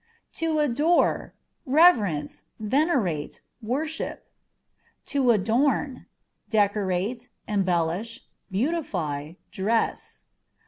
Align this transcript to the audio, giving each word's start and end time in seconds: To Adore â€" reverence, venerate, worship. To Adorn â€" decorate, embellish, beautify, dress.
To 0.33 0.57
Adore 0.57 1.35
â€" 1.67 1.71
reverence, 1.73 2.41
venerate, 2.59 3.41
worship. 3.61 4.27
To 5.05 5.29
Adorn 5.29 6.07
â€" 6.49 6.49
decorate, 6.49 7.29
embellish, 7.47 8.21
beautify, 8.49 9.33
dress. 9.51 10.23